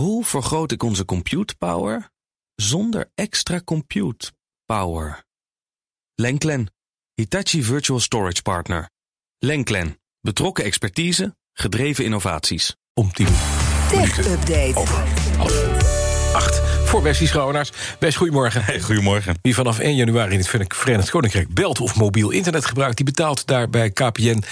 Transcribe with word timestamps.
Hoe 0.00 0.24
vergroot 0.24 0.72
ik 0.72 0.82
onze 0.82 1.04
compute 1.04 1.54
power 1.56 2.10
zonder 2.54 3.10
extra 3.14 3.60
compute 3.64 4.32
power? 4.64 5.24
Lenklen, 6.14 6.72
Hitachi 7.14 7.62
Virtual 7.62 8.00
Storage 8.00 8.42
Partner. 8.42 8.90
Lenklen, 9.38 10.00
betrokken 10.20 10.64
expertise, 10.64 11.36
gedreven 11.52 12.04
innovaties. 12.04 12.76
Om 12.94 13.12
tien 13.12 13.26
Tech-update. 13.88 14.72
over 14.74 15.04
half 15.36 16.34
acht. 16.34 16.60
Voor 16.88 17.02
Bessie 17.02 17.26
Schouwenaars. 17.26 17.72
Best, 17.98 18.16
goedemorgen. 18.16 18.64
Hey, 18.64 18.80
goedemorgen. 18.80 19.38
Wie 19.42 19.54
vanaf 19.54 19.78
1 19.78 19.96
januari 19.96 20.32
in 20.32 20.38
het 20.38 20.48
Verenigd 20.68 21.10
Koninkrijk 21.10 21.54
belt 21.54 21.80
of 21.80 21.96
mobiel 21.96 22.30
internet 22.30 22.64
gebruikt... 22.64 22.96
die 22.96 23.04
betaalt 23.04 23.46
daar 23.46 23.70
bij 23.70 23.90
KPN 23.90 24.42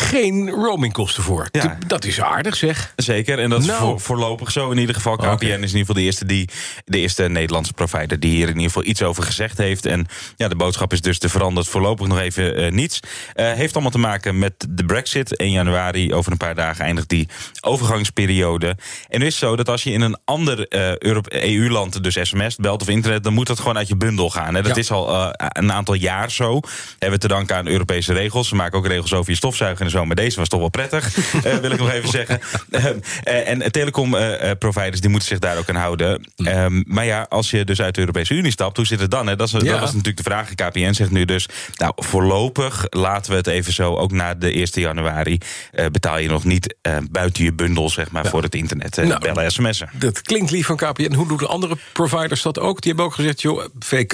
geen 0.00 0.50
roamingkosten 0.50 1.22
voor. 1.22 1.48
Ja. 1.52 1.78
Dat 1.86 2.04
is 2.04 2.20
aardig, 2.20 2.56
zeg. 2.56 2.92
Zeker, 2.96 3.38
en 3.38 3.50
dat 3.50 3.60
is 3.60 3.66
Nou. 3.66 3.78
voor, 3.80 4.00
voorlopig 4.00 4.50
zo 4.52 4.70
in 4.70 4.78
ieder 4.78 4.94
geval. 4.94 5.16
KPN 5.16 5.44
is 5.44 5.50
in 5.50 5.60
ieder 5.60 5.78
geval 5.78 5.94
de 5.94 6.00
eerste, 6.00 6.26
die, 6.26 6.48
de 6.84 6.98
eerste 6.98 7.22
Nederlandse 7.28 7.72
provider... 7.72 8.20
die 8.20 8.30
hier 8.30 8.42
in 8.48 8.54
ieder 8.54 8.66
geval 8.66 8.84
iets 8.84 9.02
over 9.02 9.22
gezegd 9.22 9.58
heeft. 9.58 9.86
En 9.86 10.06
ja, 10.36 10.48
de 10.48 10.56
boodschap 10.56 10.92
is 10.92 11.00
dus 11.00 11.18
te 11.18 11.28
veranderd 11.28 11.68
voorlopig 11.68 12.06
nog 12.06 12.18
even 12.20 12.56
eh, 12.56 12.72
niets. 12.72 13.00
Eh, 13.34 13.52
heeft 13.52 13.72
allemaal 13.74 13.90
te 13.92 13.98
maken 13.98 14.38
met 14.38 14.66
de 14.68 14.84
brexit. 14.84 15.36
1 15.36 15.50
januari, 15.50 16.14
over 16.14 16.32
een 16.32 16.38
paar 16.38 16.54
dagen, 16.54 16.84
eindigt 16.84 17.08
die 17.08 17.28
overgangsperiode. 17.60 18.76
En 19.08 19.20
nu 19.20 19.26
is 19.26 19.40
het 19.40 19.48
zo 19.48 19.56
dat 19.56 19.68
als 19.68 19.82
je 19.82 19.90
in 19.92 20.00
een 20.00 20.16
ander 20.24 20.68
eh, 20.68 20.96
Europe- 20.96 21.44
EU-land... 21.44 22.02
dus 22.02 22.18
sms 22.22 22.56
belt 22.56 22.82
of 22.82 22.88
internet, 22.88 23.24
dan 23.24 23.32
moet 23.32 23.46
dat 23.46 23.58
gewoon 23.58 23.76
uit 23.76 23.88
je 23.88 23.96
bundel 23.96 24.30
gaan. 24.30 24.54
Hè. 24.54 24.62
Dat 24.62 24.74
Ja. 24.74 24.80
is 24.80 24.90
al 24.90 25.08
eh, 25.14 25.28
een 25.48 25.72
aantal 25.72 25.94
jaar 25.94 26.30
zo. 26.30 26.60
Hebben 26.98 27.10
we 27.10 27.26
te 27.26 27.34
danken 27.34 27.56
aan 27.56 27.66
Europese 27.68 28.12
regels. 28.12 28.48
Ze 28.48 28.54
maken 28.54 28.78
ook 28.78 28.86
regels 28.86 29.12
over 29.14 29.30
je 29.30 29.36
stofzuiger 29.36 29.84
en 29.86 29.90
zo. 29.98 30.04
Maar 30.04 30.16
deze 30.16 30.38
was 30.38 30.48
toch 30.48 30.60
wel 30.60 30.68
prettig, 30.68 31.16
eh, 31.44 31.56
wil 31.56 31.70
ik 31.70 31.78
nog 31.78 31.90
even 31.90 32.08
zeggen. 32.08 32.40
Ehm, 32.70 32.98
eh, 33.22 33.48
en 33.48 33.72
telecom-providers 33.72 35.00
die 35.00 35.10
moeten 35.10 35.28
zich 35.28 35.38
daar 35.38 35.58
ook 35.58 35.68
aan 35.68 35.74
houden. 35.76 36.24
Ehm, 36.36 36.82
maar 36.86 37.04
ja, 37.04 37.26
als 37.28 37.50
je 37.50 37.64
dus 37.64 37.80
uit 37.80 37.94
de 37.94 38.00
Europese 38.00 38.34
Unie 38.34 38.50
stapt, 38.52 38.76
hoe 38.76 38.86
zit 38.86 39.00
het 39.00 39.10
dan? 39.10 39.26
Hè? 39.26 39.36
Dat, 39.36 39.46
is, 39.46 39.52
Ja. 39.52 39.58
dat 39.58 39.80
was 39.80 39.90
natuurlijk 39.90 40.16
de 40.16 40.22
vraag. 40.22 40.54
KPN 40.54 40.92
zegt 40.92 41.10
nu 41.10 41.24
dus, 41.24 41.48
nou 41.74 41.92
voorlopig 41.96 42.86
laten 42.90 43.30
we 43.30 43.36
het 43.36 43.46
even 43.46 43.72
zo. 43.72 43.96
Ook 43.96 44.12
na 44.12 44.34
de 44.34 44.52
1 44.56 44.66
januari 44.72 45.38
eh, 45.72 45.86
betaal 45.86 46.18
je 46.18 46.28
nog 46.28 46.44
niet 46.44 46.74
eh, 46.82 46.96
buiten 47.10 47.44
je 47.44 47.52
bundel, 47.52 47.90
zeg 47.90 48.10
maar, 48.10 48.26
voor 48.26 48.42
het 48.42 48.54
internet. 48.54 48.98
eh, 48.98 49.06
Nou, 49.06 49.20
bellen, 49.20 49.50
sms'en. 49.52 49.88
Dat 49.92 50.22
klinkt 50.22 50.50
lief 50.50 50.66
van 50.66 50.76
KPN. 50.76 51.14
Hoe 51.14 51.28
doen 51.28 51.36
de 51.36 51.46
andere 51.46 51.76
providers 51.92 52.42
dat 52.42 52.58
ook? 52.58 52.80
Die 52.80 52.88
hebben 52.92 53.04
ook 53.10 53.14
gezegd, 53.14 53.42
joh, 53.42 53.64
VK 53.78 54.12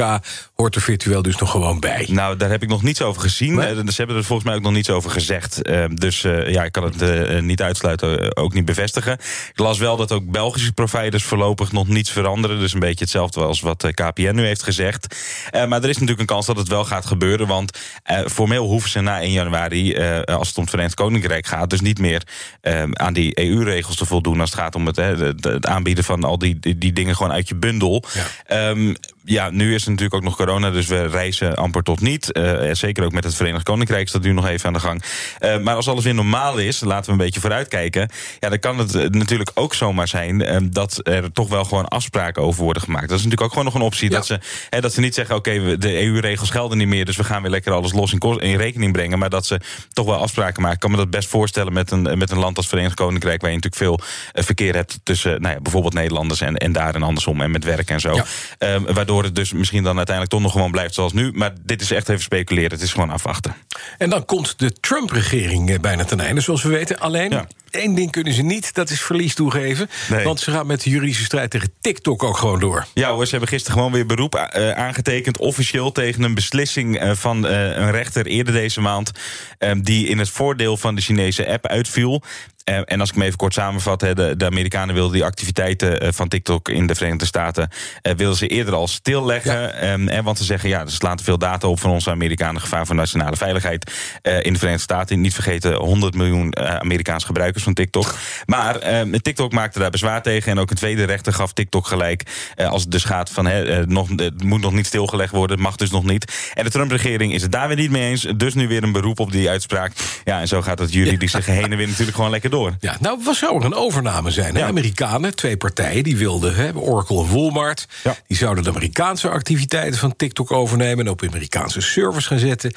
hoort 0.62 0.74
er 0.74 0.80
virtueel 0.80 1.22
dus 1.22 1.36
nog 1.36 1.50
gewoon 1.50 1.80
bij. 1.80 2.06
Nou, 2.10 2.36
daar 2.36 2.50
heb 2.50 2.62
ik 2.62 2.68
nog 2.68 2.82
niets 2.82 3.02
over 3.02 3.22
gezien. 3.22 3.54
Nee? 3.54 3.66
Eh, 3.66 3.86
Ze 3.86 3.94
hebben 3.96 4.16
er 4.16 4.24
volgens 4.24 4.48
mij 4.48 4.56
ook 4.56 4.62
nog 4.62 4.72
niets 4.72 4.90
over 4.90 5.10
gezegd. 5.10 5.62
Eh, 5.62 5.84
dus 5.94 6.24
eh, 6.24 6.50
ja, 6.50 6.64
ik 6.64 6.72
kan 6.72 6.84
het 6.84 7.02
eh, 7.02 7.40
niet 7.40 7.62
uitsluiten, 7.62 8.36
ook 8.36 8.54
niet 8.54 8.64
bevestigen. 8.64 9.12
Ik 9.52 9.58
las 9.58 9.78
wel 9.78 9.96
dat 9.96 10.12
ook 10.12 10.30
Belgische 10.30 10.72
providers 10.72 11.24
voorlopig 11.24 11.72
nog 11.72 11.88
niets 11.88 12.10
veranderen. 12.10 12.58
Dus 12.58 12.72
een 12.72 12.80
beetje 12.80 13.04
hetzelfde 13.04 13.40
als 13.40 13.60
wat 13.60 13.90
KPN 13.94 14.34
nu 14.34 14.44
heeft 14.44 14.62
gezegd. 14.62 15.16
Maar 15.52 15.82
er 15.82 15.88
is 15.88 15.94
natuurlijk 15.94 16.20
een 16.20 16.26
kans 16.26 16.46
dat 16.46 16.56
het 16.56 16.68
wel 16.68 16.84
gaat 16.84 17.06
gebeuren. 17.06 17.46
Want 17.46 17.78
formeel 18.26 18.66
hoeven 18.66 18.90
ze 18.90 19.00
na 19.00 19.20
1 19.20 19.32
januari, 19.32 19.96
als 20.24 20.48
het 20.48 20.56
om 20.56 20.62
het 20.62 20.70
Verenigd 20.70 20.94
Koninkrijk 20.94 21.46
gaat... 21.46 21.70
dus 21.70 21.80
niet 21.80 21.98
meer 21.98 22.22
eh, 22.60 22.82
aan 22.92 23.12
die 23.12 23.38
EU-regels 23.38 23.96
te 23.96 24.06
voldoen... 24.06 24.40
als 24.40 24.50
het 24.50 24.58
gaat 24.58 24.74
om 24.74 24.86
het, 24.86 25.66
aanbieden 25.66 26.04
van 26.04 26.24
al 26.24 26.38
die, 26.38 26.58
die, 26.58 26.78
die 26.78 26.92
dingen 26.92 27.16
gewoon 27.16 27.32
uit 27.32 27.48
je 27.48 27.54
bundel. 27.54 28.04
Ja. 28.14 28.26
Ehm, 28.46 28.94
ja, 29.24 29.50
nu 29.50 29.74
is 29.74 29.80
het 29.80 29.88
natuurlijk 29.88 30.14
ook 30.14 30.22
nog 30.22 30.36
corona, 30.36 30.70
dus 30.70 30.86
we 30.86 31.06
reizen 31.06 31.54
amper 31.54 31.82
tot 31.82 32.00
niet. 32.00 32.32
Eh, 32.32 32.70
zeker 32.72 33.04
ook 33.04 33.12
met 33.12 33.24
het 33.24 33.34
Verenigd 33.34 33.64
Koninkrijk 33.64 34.06
is 34.06 34.12
dat 34.12 34.22
nu 34.22 34.32
nog 34.32 34.46
even 34.46 34.66
aan 34.66 34.72
de 34.72 34.80
gang. 34.80 35.02
Eh, 35.38 35.58
maar 35.58 35.74
als 35.74 35.88
alles 35.88 36.04
weer 36.04 36.14
normaal 36.14 36.58
is, 36.58 36.80
laten 36.80 37.04
we 37.04 37.10
een 37.10 37.24
beetje 37.24 37.40
vooruitkijken. 37.40 38.10
Ja, 38.40 38.48
dan 38.48 38.58
kan 38.58 38.78
het 38.78 38.94
eh, 38.94 39.08
natuurlijk 39.08 39.50
ook 39.54 39.74
zomaar 39.74 40.08
zijn 40.08 40.70
dat 40.72 41.00
er 41.02 41.32
toch 41.32 41.48
wel 41.48 41.64
gewoon 41.64 41.88
afspraken 41.88 42.42
over 42.42 42.64
worden 42.64 42.82
gemaakt. 42.82 43.08
Dat 43.08 43.18
is 43.18 43.24
natuurlijk 43.24 43.42
ook 43.42 43.50
gewoon 43.50 43.64
nog 43.64 43.74
een 43.74 43.86
optie. 43.86 44.10
Ja. 44.10 44.16
Dat, 44.16 44.26
ze, 44.26 44.40
hè, 44.70 44.80
dat 44.80 44.92
ze 44.92 45.00
niet 45.00 45.14
zeggen, 45.14 45.34
oké, 45.34 45.78
de 45.78 46.02
EU-regels 46.02 46.50
gelden 46.50 46.78
niet 46.78 46.88
meer, 46.88 47.04
dus 47.04 47.16
we 47.16 47.24
gaan 47.24 47.42
weer 47.42 47.50
lekker 47.50 47.72
alles 47.72 47.92
los 47.92 48.12
in, 48.12 48.56
rekening 48.56 48.92
brengen. 48.92 49.18
Maar 49.18 49.30
dat 49.30 49.46
ze 49.46 49.60
toch 49.92 50.06
wel 50.06 50.16
afspraken 50.16 50.62
maken. 50.62 50.74
Ik 50.74 50.80
kan 50.80 50.90
me 50.90 50.96
dat 50.96 51.10
best 51.10 51.28
voorstellen 51.28 51.72
met 51.72 51.90
een, 51.90 52.18
met 52.18 52.30
een 52.30 52.38
land 52.38 52.56
als 52.56 52.68
Verenigd 52.68 52.94
Koninkrijk, 52.94 53.40
waar 53.40 53.50
je 53.50 53.56
natuurlijk 53.56 53.82
veel 53.82 54.00
verkeer 54.44 54.74
hebt 54.74 55.00
tussen 55.02 55.40
nou 55.40 55.54
ja, 55.54 55.60
bijvoorbeeld 55.60 55.94
Nederlanders 55.94 56.40
en, 56.40 56.56
en 56.56 56.72
daar 56.72 56.94
en 56.94 57.02
andersom. 57.02 57.40
En 57.40 57.50
met 57.50 57.64
werk 57.64 57.90
en 57.90 58.00
zo. 58.00 58.14
Ja. 58.14 58.24
Ehm, 58.58 58.94
waardoor 59.12 59.30
het 59.30 59.34
dus 59.34 59.52
misschien 59.58 59.82
dan 59.82 59.96
uiteindelijk 59.96 60.34
toch 60.34 60.42
nog 60.42 60.52
gewoon 60.52 60.70
blijft 60.70 60.94
zoals 60.94 61.12
nu. 61.12 61.32
Maar 61.32 61.52
dit 61.64 61.80
is 61.80 61.90
echt 61.90 62.08
even 62.08 62.22
speculeren. 62.22 62.70
Het 62.70 62.82
is 62.82 62.92
gewoon 62.92 63.10
afwachten. 63.10 63.54
En 63.98 64.10
dan 64.10 64.24
komt 64.24 64.58
de 64.58 64.72
Trump-regering 64.72 65.70
eh, 65.70 65.80
bijna 65.80 66.04
ten 66.04 66.20
einde, 66.20 66.40
zoals 66.40 66.62
we 66.62 66.68
weten. 66.68 66.98
Alleen, 66.98 67.30
Ja. 67.30 67.46
Één 67.72 67.94
ding 67.94 68.10
kunnen 68.10 68.32
ze 68.32 68.42
niet, 68.42 68.74
dat 68.74 68.90
is 68.90 69.00
verlies 69.00 69.34
toegeven. 69.34 69.90
Nee. 70.08 70.24
Want 70.24 70.40
ze 70.40 70.50
gaan 70.50 70.66
met 70.66 70.82
de 70.82 70.90
juridische 70.90 71.24
strijd 71.24 71.50
tegen 71.50 71.72
TikTok 71.80 72.22
ook 72.22 72.36
gewoon 72.36 72.60
door. 72.60 72.86
Ja 72.94 73.10
hoor, 73.10 73.24
ze 73.24 73.30
hebben 73.30 73.48
gisteren 73.48 73.76
gewoon 73.76 73.92
weer 73.92 74.06
beroep 74.06 74.34
eh, 74.34 74.70
aangetekend... 74.70 75.38
officieel 75.38 75.92
tegen 75.92 76.22
een 76.22 76.34
beslissing 76.34 76.98
eh, 76.98 77.10
van 77.14 77.46
eh, 77.46 77.76
een 77.76 77.90
rechter 77.90 78.26
eerder 78.26 78.54
deze 78.54 78.80
maand... 78.80 79.10
eh, 79.58 79.70
die 79.80 80.06
in 80.06 80.18
het 80.18 80.30
voordeel 80.30 80.76
van 80.76 80.94
de 80.94 81.00
Chinese 81.00 81.48
app 81.48 81.66
uitviel... 81.66 82.22
En 82.64 83.00
als 83.00 83.10
ik 83.10 83.16
me 83.16 83.24
even 83.24 83.36
kort 83.36 83.54
samenvat, 83.54 84.00
de, 84.00 84.34
Amerikanen 84.38 84.94
wilden 84.94 85.12
die 85.12 85.24
activiteiten 85.24 86.14
van 86.14 86.28
TikTok 86.28 86.68
in 86.68 86.86
de 86.86 86.94
Verenigde 86.94 87.26
Staten 87.26 87.68
wilden 88.02 88.36
ze 88.36 88.46
eerder 88.46 88.74
al 88.74 88.88
stilleggen. 88.88 89.74
Ehm, 89.74 90.08
en 90.08 90.24
want 90.24 90.38
ze 90.38 90.44
zeggen, 90.44 90.68
ja, 90.68 90.86
ze 90.86 90.94
slaan 90.94 91.16
te 91.16 91.24
veel 91.24 91.38
data 91.38 91.68
op 91.68 91.80
van 91.80 91.90
onze 91.90 92.10
Amerikanen, 92.10 92.60
gevaar 92.60 92.86
voor 92.86 92.94
nationale 92.94 93.36
veiligheid 93.36 93.92
in 94.22 94.52
de 94.52 94.58
Verenigde 94.58 94.78
Staten. 94.78 95.20
Niet 95.20 95.34
vergeten, 95.34 95.74
100 95.74 96.14
miljoen 96.14 96.56
Amerikaanse 96.58 97.26
gebruikers 97.26 97.61
van 97.62 97.74
TikTok. 97.74 98.14
Maar 98.46 98.76
ehm, 98.76 99.18
TikTok 99.18 99.52
maakte 99.52 99.78
daar 99.78 99.90
bezwaar 99.90 100.22
tegen 100.22 100.52
en 100.52 100.58
ook 100.58 100.70
een 100.70 100.76
tweede 100.76 101.04
rechter 101.04 101.32
gaf 101.32 101.52
TikTok 101.52 101.86
gelijk 101.86 102.22
eh, 102.56 102.68
als 102.68 102.82
het 102.82 102.90
dus 102.90 103.04
gaat 103.04 103.30
van 103.30 103.46
hè, 103.46 103.64
eh, 103.64 103.86
nog, 103.86 104.08
het 104.16 104.42
moet 104.42 104.60
nog 104.60 104.72
niet 104.72 104.86
stilgelegd 104.86 105.32
worden, 105.32 105.56
het 105.56 105.66
mag 105.66 105.76
dus 105.76 105.90
nog 105.90 106.04
niet. 106.04 106.50
En 106.54 106.64
de 106.64 106.70
Trump-regering 106.70 107.34
is 107.34 107.42
het 107.42 107.52
daar 107.52 107.68
weer 107.68 107.76
niet 107.76 107.90
mee 107.90 108.10
eens, 108.10 108.26
dus 108.36 108.54
nu 108.54 108.68
weer 108.68 108.82
een 108.82 108.92
beroep 108.92 109.20
op 109.20 109.32
die 109.32 109.50
uitspraak. 109.50 109.92
Ja, 110.24 110.40
en 110.40 110.48
zo 110.48 110.62
gaat 110.62 110.78
het 110.78 110.92
juridische 110.92 111.40
heen 111.42 111.70
en 111.70 111.76
weer 111.76 111.88
natuurlijk 111.88 112.16
gewoon 112.16 112.30
lekker 112.30 112.50
door. 112.50 112.76
Ja, 112.80 112.96
nou, 113.00 113.20
wat 113.24 113.36
zou 113.36 113.58
er 113.58 113.64
een 113.64 113.74
overname 113.74 114.30
zijn? 114.30 114.54
Ja. 114.54 114.66
Amerikanen, 114.66 115.36
twee 115.36 115.56
partijen, 115.56 116.02
die 116.02 116.16
wilden, 116.16 116.54
hè, 116.54 116.74
Oracle 116.74 117.24
en 117.24 117.34
Walmart... 117.34 117.86
Ja. 118.04 118.16
die 118.26 118.36
zouden 118.36 118.64
de 118.64 118.70
Amerikaanse 118.70 119.28
activiteiten 119.28 120.00
van 120.00 120.16
TikTok 120.16 120.52
overnemen... 120.52 121.04
en 121.04 121.10
op 121.10 121.22
Amerikaanse 121.22 121.80
servers 121.80 122.26
gaan 122.26 122.38
zetten. 122.38 122.72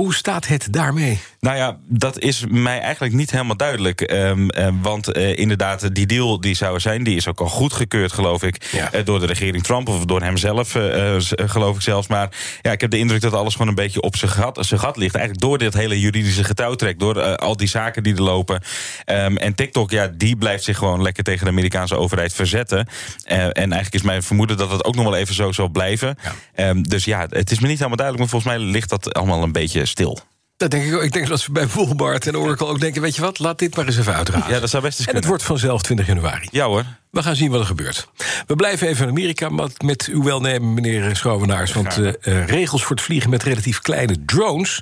Hoe 0.00 0.14
staat 0.14 0.46
het 0.46 0.66
daarmee? 0.70 1.18
Nou 1.40 1.56
ja, 1.56 1.76
dat 1.88 2.18
is 2.18 2.44
mij 2.48 2.80
eigenlijk 2.80 3.14
niet 3.14 3.30
helemaal 3.30 3.56
duidelijk. 3.56 4.00
Ehm, 4.00 4.48
eh, 4.48 4.68
want 4.82 5.08
eh, 5.12 5.38
inderdaad, 5.38 5.94
die 5.94 6.06
deal 6.06 6.40
die 6.40 6.54
zou 6.54 6.80
zijn, 6.80 7.02
die 7.04 7.16
is 7.16 7.28
ook 7.28 7.40
al 7.40 7.46
goedgekeurd, 7.48 8.12
geloof 8.12 8.42
ik, 8.42 8.68
Ja. 8.72 8.92
eh, 8.92 9.04
door 9.04 9.20
de 9.20 9.26
regering 9.26 9.62
Trump 9.62 9.88
of 9.88 10.04
door 10.04 10.22
hemzelf, 10.22 10.74
eh, 10.74 11.16
geloof 11.28 11.76
ik 11.76 11.82
zelfs. 11.82 12.06
Maar 12.08 12.28
ja, 12.62 12.72
ik 12.72 12.80
heb 12.80 12.90
de 12.90 12.98
indruk 12.98 13.20
dat 13.20 13.32
alles 13.32 13.52
gewoon 13.52 13.68
een 13.68 13.74
beetje 13.74 14.00
op 14.00 14.16
zijn 14.16 14.30
gat, 14.30 14.58
zijn 14.66 14.80
gat 14.80 14.96
ligt. 14.96 15.14
Eigenlijk 15.14 15.44
door 15.44 15.58
dit 15.58 15.74
hele 15.74 16.00
juridische 16.00 16.44
getouwtrek, 16.44 16.98
door 16.98 17.36
al 17.36 17.56
die 17.56 17.68
zaken 17.68 18.02
die 18.02 18.14
er 18.14 18.22
lopen. 18.22 18.62
Ehm, 19.04 19.36
en 19.36 19.54
TikTok, 19.54 19.90
ja, 19.90 20.10
die 20.16 20.36
blijft 20.36 20.64
zich 20.64 20.78
gewoon 20.78 21.02
lekker 21.02 21.24
tegen 21.24 21.44
de 21.44 21.50
Amerikaanse 21.50 21.96
overheid 21.96 22.32
verzetten. 22.32 22.86
En 23.24 23.52
eigenlijk 23.54 23.94
is 23.94 24.02
mijn 24.02 24.22
vermoeden 24.22 24.56
dat 24.56 24.70
het 24.70 24.84
ook 24.84 24.94
nog 24.94 25.04
wel 25.04 25.16
even 25.16 25.34
zo 25.34 25.52
zal 25.52 25.68
blijven. 25.68 26.18
Ja. 26.22 26.34
Ehm, 26.54 26.82
dus 26.82 27.04
ja, 27.04 27.26
het 27.28 27.50
is 27.50 27.60
me 27.60 27.66
niet 27.66 27.76
helemaal 27.76 27.96
duidelijk, 27.96 28.18
maar 28.30 28.40
volgens 28.40 28.52
mij 28.62 28.70
ligt 28.70 28.88
dat 28.90 29.14
allemaal 29.14 29.42
een 29.42 29.52
beetje 29.52 29.88
stil. 29.90 30.18
Dat 30.56 30.70
denk 30.70 30.84
ik 30.84 30.94
ook. 30.94 31.02
Ik 31.02 31.12
denk 31.12 31.28
dat 31.28 31.40
ze 31.40 31.52
bij 31.52 31.66
Walmart 31.66 32.26
en 32.26 32.36
Oracle 32.36 32.66
ook 32.66 32.80
denken... 32.80 33.02
weet 33.02 33.14
je 33.14 33.20
wat, 33.20 33.38
laat 33.38 33.58
dit 33.58 33.76
maar 33.76 33.86
eens 33.86 33.98
even 33.98 34.14
uitraden. 34.14 34.54
Ja, 34.54 34.60
dat 34.60 34.70
zou 34.70 34.82
best 34.82 34.98
eens 34.98 35.08
en 35.08 35.14
het 35.14 35.24
wordt 35.24 35.42
vanzelf 35.42 35.82
20 35.82 36.06
januari. 36.06 36.48
Ja 36.50 36.66
hoor. 36.66 36.84
We 37.10 37.22
gaan 37.22 37.36
zien 37.36 37.50
wat 37.50 37.60
er 37.60 37.66
gebeurt. 37.66 38.08
We 38.46 38.56
blijven 38.56 38.88
even 38.88 39.04
in 39.04 39.10
Amerika 39.10 39.48
met, 39.48 39.82
met 39.82 40.08
uw 40.12 40.22
welnemen, 40.22 40.74
meneer 40.74 41.16
Schouwenaars. 41.16 41.72
Want 41.72 41.98
eh, 41.98 42.46
regels 42.46 42.82
voor 42.82 42.96
het 42.96 43.04
vliegen 43.04 43.30
met 43.30 43.42
relatief 43.42 43.80
kleine 43.80 44.24
drones... 44.24 44.80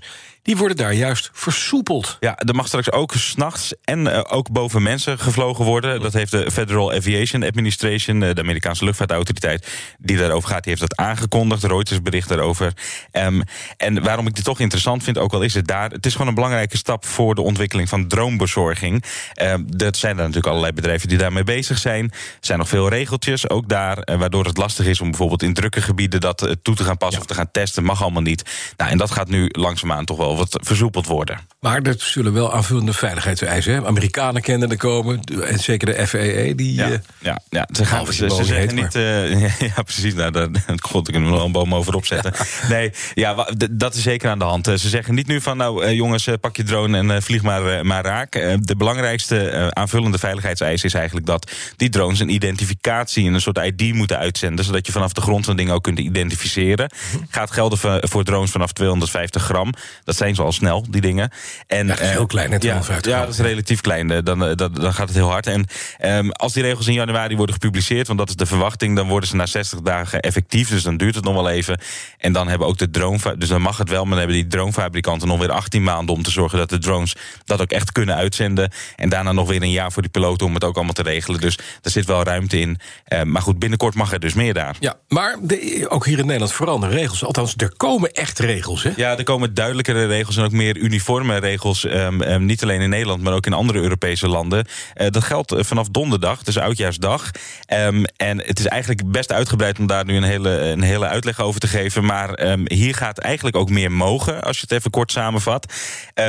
die 0.49 0.57
worden 0.57 0.77
daar 0.77 0.93
juist 0.93 1.31
versoepeld. 1.33 2.17
Ja, 2.21 2.39
er 2.39 2.55
mag 2.55 2.67
straks 2.67 2.93
ook 2.93 3.13
s'nachts 3.13 3.75
en 3.85 4.13
eh, 4.13 4.21
ook 4.29 4.51
boven 4.51 4.83
mensen 4.83 5.19
gevlogen 5.19 5.65
worden. 5.65 6.01
Dat 6.01 6.13
heeft 6.13 6.31
de 6.31 6.51
Federal 6.51 6.93
Aviation 6.93 7.43
Administration, 7.43 8.23
eh, 8.23 8.35
de 8.35 8.41
Amerikaanse 8.41 8.85
luchtvaartautoriteit, 8.85 9.69
die 9.99 10.17
daarover 10.17 10.49
gaat, 10.49 10.63
die 10.63 10.75
heeft 10.77 10.89
dat 10.89 10.97
aangekondigd. 10.97 11.65
Reuters 11.65 12.03
bericht 12.03 12.29
daarover. 12.29 12.73
Ehm, 13.11 13.41
en 13.77 14.03
waarom 14.03 14.27
ik 14.27 14.35
dit 14.35 14.45
toch 14.45 14.61
interessant 14.61 15.03
vind, 15.03 15.19
ook 15.19 15.33
al 15.33 15.43
is 15.43 15.55
het 15.55 15.67
daar, 15.67 15.91
het 15.91 16.07
is 16.07 16.13
gewoon 16.13 16.29
een 16.29 16.35
belangrijke 16.35 16.77
stap 16.77 17.07
voor 17.07 17.35
de 17.35 17.43
ontwikkeling 17.43 17.89
van 17.89 18.09
droombezorging. 18.09 19.05
Ehm, 19.35 19.63
dat 19.67 19.97
zijn 19.97 20.13
er 20.13 20.19
natuurlijk 20.19 20.47
allerlei 20.47 20.73
bedrijven 20.73 21.09
die 21.09 21.19
daarmee 21.19 21.45
bezig 21.45 21.79
zijn. 21.79 22.05
Er 22.05 22.39
zijn 22.41 22.59
nog 22.59 22.69
veel 22.69 22.89
regeltjes, 22.89 23.49
ook 23.49 23.69
daar, 23.69 23.99
eh, 23.99 24.19
waardoor 24.19 24.45
het 24.45 24.57
lastig 24.57 24.87
is 24.87 25.01
om 25.01 25.09
bijvoorbeeld 25.09 25.43
in 25.43 25.55
drukke 25.55 25.81
gebieden 25.81 26.21
dat 26.21 26.57
toe 26.63 26.75
te 26.75 26.85
gaan 26.85 26.97
passen 26.97 27.21
of 27.21 27.27
te 27.27 27.35
gaan 27.35 27.51
testen. 27.51 27.85
Mag 27.85 28.03
allemaal 28.03 28.23
niet. 28.23 28.73
Nou, 28.77 28.91
en 28.91 28.99
dat 28.99 29.11
gaat 29.11 29.29
nu 29.29 29.49
langzaamaan 29.53 30.05
toch 30.05 30.17
wel 30.17 30.37
wat 30.39 30.59
versoepeld 30.63 31.07
worden. 31.07 31.39
Maar 31.61 31.83
er 31.83 31.95
zullen 31.99 32.33
wel 32.33 32.55
aanvullende 32.55 32.93
veiligheidseisen. 32.93 33.75
Hè? 33.75 33.87
Amerikanen 33.87 34.43
kennen 34.43 34.71
er 34.71 34.77
komen. 34.77 35.21
En 35.21 35.59
zeker 35.59 35.87
de 35.87 36.07
FAA. 36.07 36.55
Die, 36.57 36.75
Ja, 36.75 36.91
eh, 36.91 36.99
ja, 37.21 37.41
ja 37.51 37.69
ze, 37.73 37.85
gaan, 37.85 38.07
ze, 38.07 38.29
zeggen 38.29 38.55
heet, 38.57 38.73
niet. 38.73 38.95
eh, 38.95 39.59
ja, 39.77 39.83
precies. 39.83 40.15
Nou, 40.15 40.31
daar, 40.31 40.49
god, 40.77 41.09
ik 41.09 41.15
kan 41.15 41.25
er 41.25 41.33
een 41.33 41.53
boom 41.53 41.75
over 41.75 41.95
opzetten. 41.95 42.33
nee, 42.69 42.93
ja, 43.15 43.47
dat 43.71 43.95
is 43.95 44.03
zeker 44.03 44.31
aan 44.31 44.39
de 44.39 44.45
hand. 44.45 44.69
Eh, 44.69 44.75
Ze 44.75 44.89
zeggen 44.89 45.15
niet 45.15 45.27
nu 45.27 45.41
van, 45.41 45.57
nou 45.57 45.93
jongens, 45.93 46.29
pak 46.41 46.57
je 46.57 46.63
drone 46.63 47.13
en 47.13 47.23
vlieg 47.23 47.43
maar, 47.43 47.87
maar 47.87 48.05
raak. 48.05 48.33
De 48.61 48.77
belangrijkste 48.77 49.71
aanvullende 49.75 50.19
veiligheidseis 50.19 50.85
is 50.85 50.95
eigenlijk 50.95 51.27
dat 51.27 51.51
die 51.77 51.89
drones 51.89 52.21
een 52.21 52.35
identificatie 52.35 53.27
en 53.27 53.35
een 53.35 53.41
soort 53.41 53.59
ID 53.59 53.95
moeten 53.95 54.19
uitzenden, 54.19 54.65
zodat 54.65 54.87
je 54.87 54.93
vanaf 54.93 55.13
de 55.13 55.21
grond 55.21 55.45
zo'n 55.45 55.57
ding 55.57 55.71
ook 55.71 55.83
kunt 55.83 55.99
identificeren. 55.99 56.91
Mhm. 57.13 57.25
Gaat 57.29 57.51
gelden 57.51 57.79
voor, 57.79 57.99
voor 58.09 58.25
drones 58.25 58.51
vanaf 58.51 58.73
250 58.73 59.43
gram. 59.43 59.73
Dat 60.05 60.17
zijn 60.17 60.35
ze 60.35 60.43
al 60.43 60.53
snel, 60.53 60.87
die 60.91 61.01
dingen. 61.01 61.31
En, 61.67 61.87
Ja, 61.87 61.93
dat 61.93 62.01
is 62.01 62.07
eh, 62.09 62.11
heel 62.13 62.27
klein, 62.27 62.47
hè, 62.47 62.53
ja, 62.55 62.59
250 62.61 63.13
ja, 63.13 63.21
dat 63.21 63.29
is 63.35 63.39
relatief 63.41 63.81
klein. 63.81 64.11
eh, 64.11 64.19
Dan, 64.25 64.45
eh, 64.45 64.55
dan, 64.57 64.73
dan 64.73 64.95
gaat 64.95 65.09
het 65.09 65.17
heel 65.17 65.31
hard. 65.31 65.47
En 65.47 65.67
ehm, 65.99 66.29
als 66.31 66.53
die 66.53 66.63
regels 66.63 66.87
in 66.87 66.93
januari 66.93 67.37
worden 67.37 67.55
gepubliceerd, 67.55 68.07
want 68.07 68.19
dat 68.19 68.29
is 68.29 68.37
de 68.37 68.47
verwachting, 68.47 68.97
dan 68.97 69.09
worden 69.09 69.29
ze 69.29 69.37
na 69.37 69.47
60 69.47 69.81
dagen 69.81 70.21
effectief. 70.21 70.69
Dus 70.69 70.83
dan 70.83 70.97
duurt 70.97 71.15
het 71.15 71.25
nog 71.25 71.35
wel 71.35 71.49
even. 71.51 71.81
En 72.19 72.33
dan 72.33 72.49
hebben 72.49 72.67
ook 72.69 72.79
de 72.79 72.91
drone. 72.91 73.37
Dus 73.39 73.49
dan 73.49 73.61
mag 73.63 73.79
het 73.79 73.89
wel, 73.89 74.01
maar 74.05 74.11
dan 74.11 74.19
hebben 74.19 74.37
die 74.37 74.47
dronefabrikanten 74.47 75.29
nog 75.29 75.39
weer 75.39 75.51
18 75.53 75.83
maanden 75.83 76.15
om 76.15 76.23
te 76.23 76.31
zorgen 76.31 76.59
dat 76.59 76.71
de 76.71 76.79
drones 76.79 77.15
dat 77.45 77.61
ook 77.61 77.71
echt 77.71 77.93
kunnen 77.93 78.15
uitzenden. 78.15 78.71
En 78.97 79.09
daarna 79.09 79.33
nog 79.33 79.49
weer 79.49 79.63
een 79.63 79.71
jaar 79.71 79.93
voor 79.93 80.03
die 80.03 80.11
piloten 80.11 80.47
om 80.47 80.55
het 80.55 80.65
ook 80.65 80.75
allemaal 80.77 80.93
te 80.95 81.03
regelen. 81.03 81.41
Dus 81.41 81.57
daar 81.57 81.93
zit 81.93 82.07
wel 82.07 82.23
ruimte 82.23 82.59
in. 82.61 82.79
Maar 83.25 83.43
goed, 83.43 83.59
binnenkort 83.59 83.95
mag 83.95 84.13
er 84.13 84.21
dus 84.21 84.35
meer 84.35 84.55
daar. 84.55 84.77
ja, 84.81 84.97
maar 85.09 85.37
de- 85.43 85.87
ook 85.89 86.07
hier 86.07 86.19
in 86.19 86.25
Nederland 86.27 86.53
veranderen 86.53 86.97
regels. 86.97 87.25
Althans, 87.25 87.55
er 87.57 87.73
komen 87.77 88.13
echt 88.13 88.39
regels. 88.39 88.83
Hè? 88.83 88.91
Ja, 88.97 89.17
er 89.19 89.25
komen 89.25 89.55
duidelijkere 89.55 90.07
regels 90.07 90.37
en 90.37 90.45
ook 90.45 90.53
meer 90.53 90.77
uniforme 90.77 91.37
regels. 91.39 91.85
ehm, 91.85 92.23
ehm, 92.23 92.45
niet 92.45 92.63
alleen 92.63 92.81
in 92.81 92.89
Nederland, 92.89 93.23
maar 93.23 93.33
ook 93.33 93.47
in 93.47 93.53
andere 93.53 93.79
Europese 93.81 94.29
landen. 94.29 94.67
Eh, 94.95 95.07
dat 95.11 95.25
geldt 95.25 95.53
eh, 95.53 95.65
vanaf 95.65 95.89
donderdag, 95.89 96.43
dus 96.43 96.59
oudjaarsdag. 96.59 97.31
Ehm, 97.67 98.05
en 98.17 98.43
het 98.47 98.59
is 98.59 98.67
eigenlijk 98.67 99.11
best 99.11 99.33
uitgebreid 99.33 99.79
om 99.79 99.87
daar 99.87 100.05
nu 100.05 100.17
een 100.17 100.23
hele, 100.23 100.51
een 100.61 100.83
hele 100.83 101.07
uitleg 101.07 101.41
over 101.41 101.61
te 101.61 101.67
geven. 101.67 102.05
Maar 102.05 102.41
hier 102.65 102.95
gaat 102.95 103.19
eigenlijk 103.19 103.57
ook 103.57 103.71
meer 103.71 103.93
mogen, 103.93 104.43
als 104.43 104.57
je 104.57 104.63
het 104.69 104.73
even 104.73 104.91
kort 104.91 105.13
samenvat. 105.13 105.73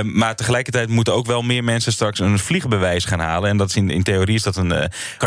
Maar 0.04 0.36
tegelijkertijd 0.36 0.90
moeten 0.90 1.14
ook 1.14 1.26
wel 1.26 1.42
meer 1.42 1.64
mensen 1.64 1.92
straks 1.92 2.20
een 2.20 2.40
vliegbewijs 2.40 3.06
gaan 3.06 3.20
halen. 3.20 3.50
En 3.50 3.58
dat 3.58 3.70
is 3.70 3.76
in, 3.76 3.90
in 3.90 4.04
theorie 4.04 4.36
is 4.36 4.44
dat 4.44 4.56
een. 4.56 4.74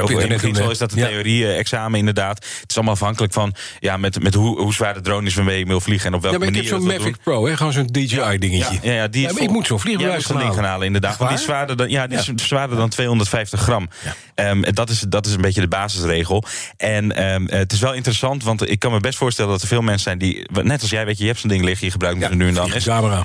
ook 0.01 0.11
in 0.11 0.71
is 0.71 0.79
dat 0.79 0.93
een 0.93 0.99
Ja. 0.99 1.07
theorie-examen 1.07 1.99
inderdaad. 1.99 2.37
Het 2.61 2.71
is 2.71 2.77
allemaal 2.77 2.95
afhankelijk 2.95 3.33
van 3.33 3.55
ja, 3.81 3.97
met, 3.97 4.23
met 4.23 4.35
hoe, 4.35 4.61
hoe 4.61 4.75
zwaar 4.75 4.95
de 4.95 5.01
drone 5.01 5.27
is 5.27 5.35
waarmee 5.35 5.59
je 5.59 5.65
wil 5.67 5.81
vliegen 5.81 6.07
en 6.09 6.15
op 6.15 6.23
welke 6.23 6.39
Ja, 6.39 6.45
maar 6.45 6.55
ik 6.55 6.63
heb 6.63 6.73
manier 6.73 6.91
zo'n 6.91 6.99
Mavic 7.05 7.23
Pro, 7.23 7.47
hè? 7.47 7.57
gewoon 7.57 7.73
zo'n 7.73 7.87
DJI-dingetje. 7.87 8.75
ja, 8.75 8.79
ja, 8.83 8.93
ja, 8.93 9.09
die 9.09 9.23
Ja, 9.27 9.33
maar 9.33 9.43
ik 9.43 9.51
moet 9.51 9.67
zo'n 9.73 9.81
vliegbewijs 9.81 10.25
gaan 10.25 10.39
ding 10.39 10.55
gaan 10.55 10.65
halen. 10.65 10.87
inderdaad. 10.87 11.17
Want 11.17 11.31
die 11.31 11.39
is 11.39 11.47
waar? 11.47 11.55
zwaarder 11.55 11.77
dan, 11.77 11.91
ja, 11.91 12.07
die 12.07 12.19
is 12.19 12.31
zwaarder 12.35 12.77
dan 12.77 12.89
250 12.89 13.61
gram. 13.61 13.89
Ehm, 14.35 14.63
dat, 14.73 14.91
is, 14.91 15.01
dat 15.01 15.27
is 15.27 15.35
een 15.35 15.41
beetje 15.41 15.61
de 15.61 15.69
basisregel. 15.69 16.45
En 16.77 17.17
ehm, 17.17 17.47
het 17.47 17.73
is 17.73 17.81
wel 17.81 17.95
interessant, 17.95 18.45
want 18.45 18.71
ik 18.71 18.79
kan 18.79 18.93
me 18.93 19.01
best 19.01 19.19
voorstellen 19.19 19.51
dat 19.51 19.63
er 19.63 19.69
veel 19.69 19.83
mensen 19.83 20.03
zijn 20.03 20.19
die, 20.19 20.49
net 20.63 20.81
als 20.81 20.91
jij, 20.91 21.05
weet 21.05 21.17
je, 21.17 21.23
je 21.23 21.29
hebt 21.29 21.41
zo'n 21.41 21.51
ding 21.51 21.65
liggen, 21.65 21.87
je 21.87 21.93
gebruikt 21.93 22.23
het 22.23 22.35
nu 22.35 22.49
en 22.49 22.55
dan. 22.55 22.71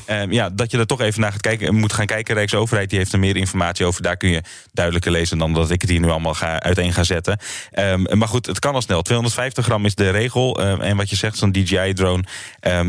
Ehm, 0.05 0.31
ja, 0.31 0.49
dat 0.49 0.71
je 0.71 0.77
er 0.77 0.85
toch 0.85 1.01
even 1.01 1.21
naar 1.21 1.31
gaat 1.31 1.41
kijken, 1.41 1.75
moet 1.75 1.93
gaan 1.93 2.05
kijken. 2.05 2.35
Rijksoverheid 2.35 2.89
die 2.89 2.99
heeft 2.99 3.13
er 3.13 3.19
meer 3.19 3.35
informatie 3.35 3.85
over. 3.85 4.01
Daar 4.01 4.17
kun 4.17 4.29
je 4.29 4.43
duidelijker 4.73 5.11
lezen 5.11 5.37
dan 5.37 5.53
dat 5.53 5.71
ik 5.71 5.81
het 5.81 5.89
hier 5.89 5.99
nu 5.99 6.09
allemaal 6.09 6.33
ga, 6.33 6.59
uiteen 6.59 6.93
ga 6.93 7.03
zetten. 7.03 7.39
Maar 8.11 8.27
goed, 8.27 8.45
het 8.45 8.59
kan 8.59 8.73
al 8.73 8.81
snel. 8.81 9.01
250 9.01 9.65
gram 9.65 9.85
is 9.85 9.95
de 9.95 10.09
regel. 10.09 10.61
En 10.81 10.97
wat 10.97 11.09
je 11.09 11.15
zegt, 11.15 11.37
zo'n 11.37 11.51
DJI-drone, 11.51 12.23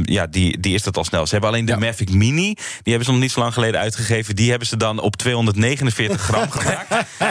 ja, 0.02 0.26
die, 0.26 0.61
die 0.61 0.75
is 0.75 0.82
dat 0.82 0.96
al 0.96 1.04
snel. 1.04 1.26
Ze 1.26 1.32
hebben 1.32 1.50
alleen 1.50 1.64
de. 1.64 1.76
Mavic 1.78 2.11
Mini, 2.11 2.54
die 2.54 2.82
hebben 2.82 3.04
ze 3.04 3.11
nog 3.11 3.20
niet 3.20 3.31
zo 3.31 3.40
lang 3.40 3.47
geleden 3.52 3.80
uitgegeven. 3.80 4.36
Die 4.36 4.50
hebben 4.50 4.68
ze 4.68 4.76
dan 4.76 4.98
op 5.00 5.16
249 5.16 6.20
gram 6.22 6.50
gemaakt. 6.60 6.86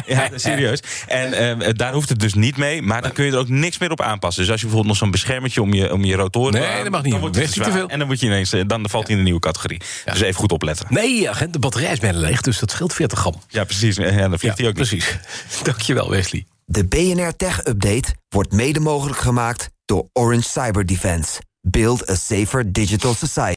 Ja, 0.05 0.29
serieus. 0.35 0.79
En 1.07 1.33
ehm, 1.33 1.73
daar 1.75 1.93
hoeft 1.93 2.09
het 2.09 2.19
dus 2.19 2.33
niet 2.33 2.57
mee. 2.57 2.81
Maar 2.81 3.01
dan 3.01 3.11
kun 3.11 3.25
je 3.25 3.31
er 3.31 3.37
ook 3.37 3.49
niks 3.49 3.77
meer 3.77 3.91
op 3.91 4.01
aanpassen. 4.01 4.41
Dus 4.43 4.51
als 4.51 4.61
je 4.61 4.67
bijvoorbeeld 4.67 4.93
nog 4.99 5.03
zo'n 5.03 5.11
beschermertje 5.11 5.61
om 5.61 5.73
je, 5.73 5.93
om 5.93 6.03
je 6.05 6.15
rotoren... 6.15 6.53
Nee, 6.53 6.65
aan- 6.69 6.81
dat 6.83 6.91
mag 6.91 7.01
niet. 7.01 7.11
Dan 7.11 7.21
wordt 7.21 7.35
het 7.35 7.43
te 7.45 7.49
niet 7.49 7.63
te 7.63 7.69
zwaar. 7.69 7.79
veel. 7.79 7.89
En 7.89 7.99
dan 7.99 8.07
moet 8.07 8.19
je 8.19 8.25
ineens, 8.25 8.53
eh, 8.53 8.61
dan 8.67 8.89
valt 8.89 9.03
hij 9.03 9.11
in 9.11 9.17
een 9.17 9.23
nieuwe 9.25 9.39
categorie. 9.39 9.81
Dus 10.05 10.21
even 10.21 10.39
goed 10.39 10.51
opletten. 10.51 10.85
Nee, 10.89 11.29
agent, 11.29 11.53
de 11.53 11.59
batterij 11.59 11.91
is 11.91 11.99
bijna 11.99 12.17
leeg, 12.19 12.41
dus 12.41 12.59
dat 12.59 12.71
scheelt 12.71 12.93
40 12.93 13.19
gram. 13.19 13.33
Ja, 13.47 13.63
precies. 13.63 13.95
Ja, 13.95 14.27
dan 14.27 14.39
vliegt 14.39 14.57
hij 14.57 14.67
ook 14.67 14.75
niet. 14.77 14.87
precies. 14.87 15.17
Dankjewel, 15.63 16.09
Wesley. 16.09 16.45
De 16.65 16.85
BNR 16.85 17.35
Tech 17.35 17.65
Update 17.65 18.13
wordt 18.29 18.51
mede 18.51 18.79
mogelijk 18.79 19.19
gemaakt 19.19 19.69
door 19.85 20.09
Orange 20.13 20.49
Cyber 20.49 20.85
Defense. 20.85 21.41
Build 21.61 22.09
a 22.09 22.15
safer 22.15 22.71
digital 22.71 23.13
society. 23.13 23.56